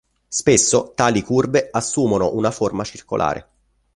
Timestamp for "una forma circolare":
2.33-3.47